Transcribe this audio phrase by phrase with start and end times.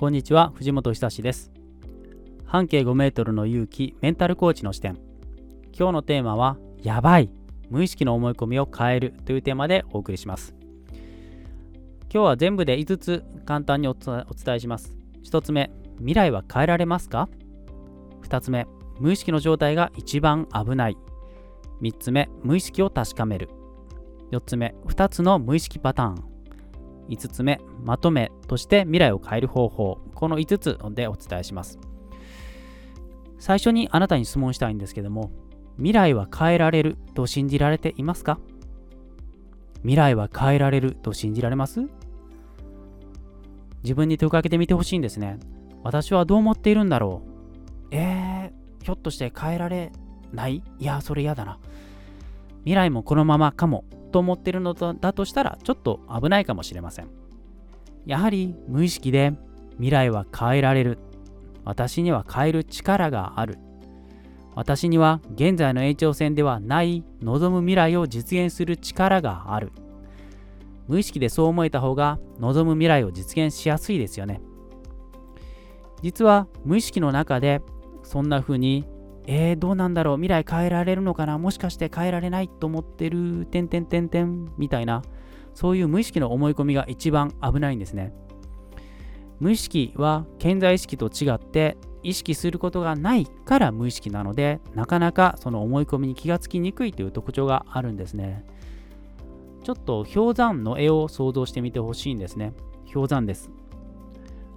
[0.00, 1.52] こんにちは藤本久志です。
[2.46, 4.96] 半径5メートルの勇気メンタルコーチの視点。
[5.78, 7.28] 今日のテーマはやばい
[7.68, 10.54] 無意識の思い込みを変えるというテーマでお送りします。
[12.04, 14.24] 今日は全部で5つ簡単にお伝
[14.54, 14.96] えします。
[15.22, 17.28] 1つ目未来は変えられますか
[18.22, 18.66] ？2つ目
[19.00, 20.96] 無意識の状態が一番危ない。
[21.82, 23.50] 3つ目無意識を確かめる。
[24.32, 26.29] 4つ目2つの無意識パターン。
[27.10, 29.98] 5つ目まとめとして未来を変える方法。
[30.14, 31.78] この5つでお伝えします。
[33.38, 35.30] 最初にあなたに質問したいんですけども
[35.76, 38.38] 未来は変えられると信じられていますか？
[39.78, 41.80] 未来は変えられると信じられます？
[43.82, 45.38] 自分に問いかけてみてほしいんですね。
[45.82, 47.30] 私はどう思っているんだろう？
[47.92, 49.90] えー、ひょっとして変えられ
[50.34, 50.62] ない？
[50.78, 51.58] いやそれ嫌だな。
[52.64, 53.84] 未来もこのままかも。
[54.10, 57.08] と思っているのだとしたらちょっと危ないかもしれません。
[58.06, 59.32] やはり無意識で
[59.74, 60.98] 未来は変えられる。
[61.64, 63.58] 私には変える力がある。
[64.54, 69.72] 私には現在の延長線ではない望む未来を実現する力がある。
[70.88, 74.40] 無意識でそう思えた方が望む未来を実現しやすいですよね。
[76.02, 77.60] 実は無意識の中で
[78.02, 78.86] そんな風に
[79.26, 80.16] えー、どうなんだろう？
[80.16, 81.38] 未来変えられるのかな？
[81.38, 84.52] もしかして変えられないと思ってる、てんてんてんてん。
[84.56, 85.02] みたいな、
[85.54, 88.12] そういう無意識の思い込みが一番危ないんですね。
[89.38, 98.44] 無意識は健在意識と違って意識することがないから無意識なのでなかなかその思い込みに気がつきにくいという特徴があるんですね。
[99.62, 102.54] ちょっと氷山の絵を想像してみてほしいんですね。
[102.92, 103.50] 氷山です。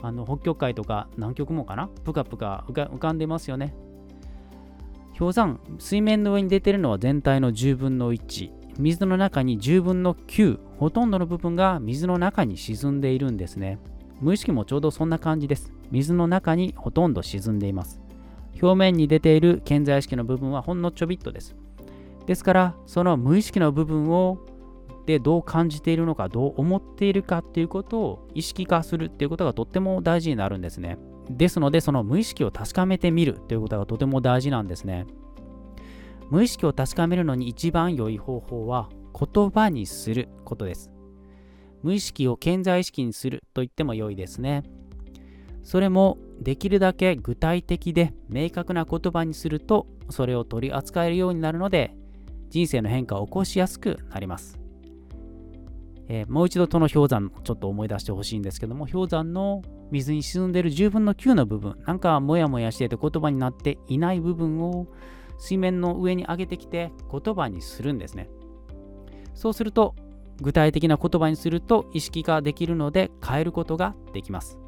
[0.00, 1.88] あの北極海とか南極もかな？
[1.88, 3.74] ぷかぷか浮かんでますよね。
[5.18, 8.50] 氷山、水面の上に出てるのは全体の10分の1。
[8.78, 10.58] 水の中に10分の9。
[10.78, 13.78] ほとんどの部分が水の中に沈んでいるんですね。
[14.20, 15.72] 無意識もちょうどそんな感じです。
[15.90, 18.00] 水の中にほとんど沈んでいます。
[18.60, 21.54] 表面に出ている健在意識の部分はほんのちょびっとです。
[22.26, 24.38] ですから、その無意識の部分を
[25.06, 30.98] でどう感じているのか、どう思っているかっていうことを意識化するっていうことがとっても大事になるんですね。
[31.36, 35.06] ですので、その無意識を確かめてみるということがとても大事なんですね。
[36.30, 40.90] 無意識を確かめるのに一番良い方法は言葉にすることです。
[41.82, 44.62] 無意識を健在意識にすると言っても良いですね。
[45.62, 51.94] それもできるだけ具体的で明確な言葉にするとそれを取り扱えるようになるので
[52.50, 54.61] 人生の変化を起こしやすくなります。
[56.14, 64.88] えー、もう一度その氷山ちょっと思い出してほしいんですけども氷山の水に沈んでいる10分の9の部分なんかモヤモヤしてて言葉になっていない部分を
[65.38, 68.28] 水面の上に上げてきて言葉にするんですね。
[69.34, 69.96] そうすると
[70.42, 74.58] 具体的な言葉にすると意識化できるので変えることができます。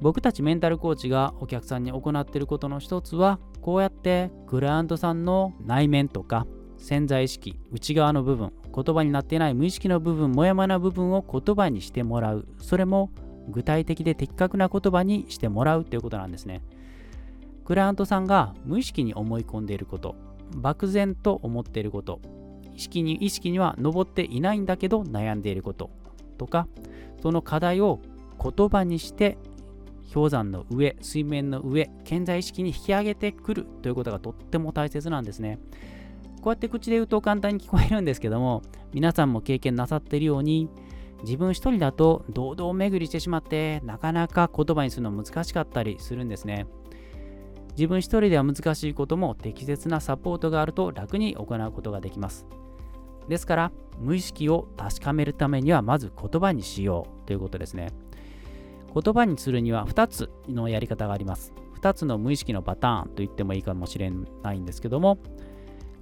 [0.00, 6.46] 僕たちメンタルコーチがお客さんに行っていることの一つはこうやってクライアントさんの内面とか
[6.76, 13.10] 潜在意識内側の部分言葉になっていない無意識の部分もやもやな部分を言葉にしてもらうそれも
[13.48, 16.62] 具体的で的確な言葉にしてもらうということなんですね。
[17.64, 20.16] クライアントさんが無意識に思い込んでいること、
[20.56, 22.20] 漠然と思っていること、
[22.74, 25.90] 意識に意識には上っていないんだけど悩んでいること
[26.38, 26.68] とか、
[27.20, 28.00] その課題を
[28.42, 29.38] 言葉にして
[30.12, 35.58] 氷山の上、水面の上、健在意識に引き上げてくるということがとっても大切なんですね。
[36.42, 40.68] こうやって口で言うと簡単に聞こえるんですけども、皆さんも経験なさっているように、
[41.22, 46.66] 自分一人だと堂々巡りしてしまってなかなか言葉にするの難しかったりするんですね。
[47.76, 52.44] 自分一人では難しいことも適切なサポートがあると楽に行うことができます。
[53.28, 57.90] ですから無意識を確かめるためにはまず言葉にしようということですね。
[58.92, 61.54] 言葉にするには2つのやり方があります。
[61.80, 64.10] 2つの無意識のパターンと言ってもいいかもしれ
[64.42, 65.18] ないんですけども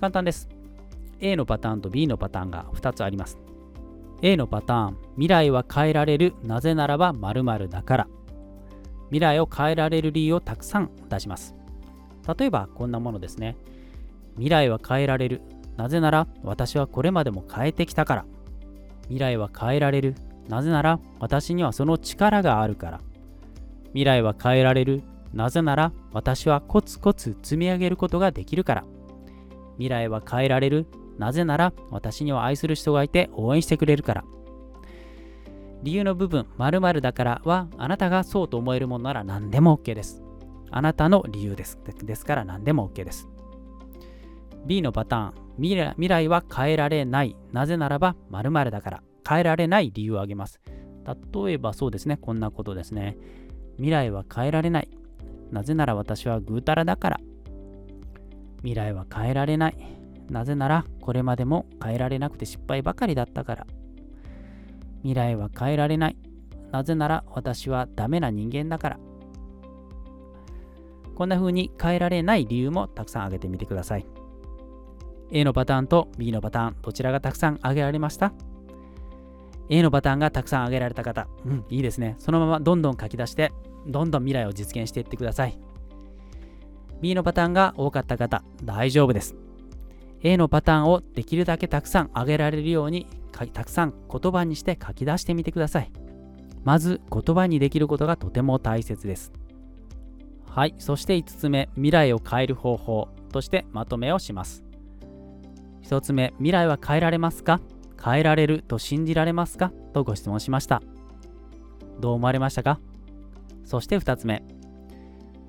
[0.00, 0.48] 簡単です。
[1.20, 3.38] A のパターンと B のパターンが2つあります。
[4.22, 8.08] A のパターン、未来は変えられる、なぜならば〇〇だから。
[9.08, 11.54] 未来を変えられる理由をたくさん出します。
[12.38, 13.58] 例えばこんなものですね。
[14.36, 15.42] 未来は変えられる、
[15.76, 18.24] なぜなら私はこれまでも変えてきたから。
[19.02, 20.14] 未来は変えられる、
[20.48, 23.00] なぜなら私にはその力があるから。
[23.88, 25.02] 未来は変えられる、
[25.34, 28.84] なぜなら私はコツコツ積み上げることができるから。
[29.80, 30.86] 未来は変えられる、
[31.18, 34.24] なぜなら私には愛する人がいて応援してくれるから。
[35.82, 40.22] 理由の部分、〇〇だからはあなたがそうと思えるものなら何でも OK です。
[40.70, 41.78] あなたの理由です。
[42.04, 43.26] ですから何でも OK です。
[44.66, 47.34] B のパターン未来、未来は変えられない。
[47.50, 49.02] なぜならば〇〇だから。
[49.26, 50.60] 変えられない理由を挙げます。
[51.32, 53.16] 例えばそうですね、こんなことですね。
[53.76, 54.90] 未来は変えられない。
[55.50, 57.20] なぜなら私はぐうたらだから。
[58.62, 59.76] 未来は変えられない。
[60.30, 63.66] なぜならこれまでも変えられなくて失敗ばかりだったから。
[65.02, 66.16] 未来は変えられない。
[66.70, 68.98] なぜなら私はダメな人間だから。
[71.14, 74.06] こんな風に変えられない理由もたくさん挙げてみてください。
[75.32, 78.32] A のパターンと B のパターン、どちらがたくさん挙げられました
[79.68, 82.16] ?A のパターンがたくさん挙げられた方、うん、いいですね。
[82.18, 83.52] そのままどんどん書き出して、
[83.86, 85.58] どんどん未来を実現していってください。
[87.00, 89.34] B のパターンが多かった方、大丈夫です。
[90.22, 95.90] A のパターンをできるだけたくさん挙げられるように、たくさん言葉にして書き出してみてください。
[96.62, 99.32] まず言葉にできることがとても大切です。
[100.46, 104.62] はい、そして5つ目、未来を変える方法としてまとめをします。
[105.84, 107.60] 1つ目、未来は変えられますか？
[108.02, 109.72] 変えられると信じられますか？
[109.94, 110.82] とご質問しました。
[111.98, 112.78] どう思われましたか？
[113.64, 114.42] そして2つ目、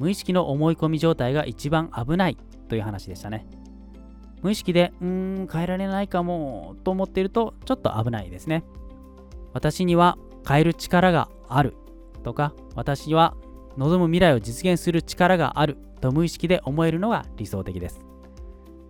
[0.00, 2.38] 無意識の思い込み状態が一番危ない
[2.70, 3.46] という話でしたね。
[4.40, 5.06] 無意識で、うー
[5.42, 8.64] ん、変えられないかもと思っているとちょっと危ないですね。
[9.52, 10.16] 私には
[10.48, 11.74] 変える力がある
[12.22, 13.36] とか、私には
[13.76, 18.00] 望む未来を実現する力があると無意識で思えるのが理想的です。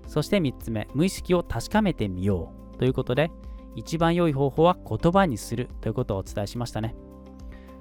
[0.06, 3.32] そして3つ目、無意識を確かめてみようということで、
[3.74, 6.94] 一番良い方法は言葉にするということをお伝えしましたね。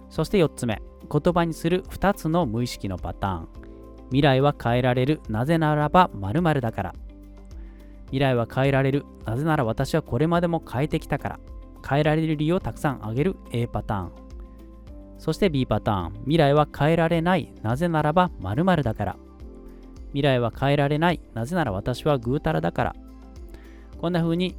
[0.09, 3.47] そして4つ目、言葉にする2つの無意識のパターン。
[4.07, 6.93] 未来は変えられる、なぜならば〇〇だから。
[8.07, 11.39] 未来は変えられる、なぜなら私はこれまでも変えてきたから。
[11.87, 14.11] 変えられる理由をたくさん挙げる A パターン。
[15.17, 19.17] そして B パターン、未来は変えられない、なぜならば〇〇だから。
[20.07, 21.21] 未来は変えられない。
[21.33, 22.95] なぜなら私はぐうたらだから。
[23.99, 24.55] こんな風に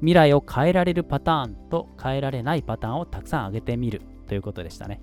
[0.00, 5.00] 未来を変えられるパターンと変えられないパターンをたくさん挙げてみるということでしたね。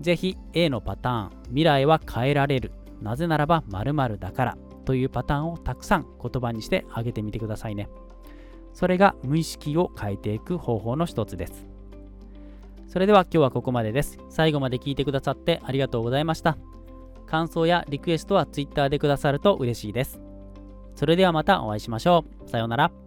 [0.00, 2.72] ぜひ A のパターン、未来は変えられる。
[3.00, 7.88] なぜならば〇〇だからというパターンをたくさん言葉にして挙げてみてくださいね。
[8.72, 11.66] それが無意識を変えていく方法の一つです。
[12.86, 14.18] それでは今日はここまでです。
[14.28, 16.56] 最後まで聞いてくださってありがとうございました。
[17.26, 20.20] 感想やリクエストは Twitter でくださると嬉しいです。
[20.94, 22.48] それではまたお会いしましょう。
[22.48, 23.01] さようなら。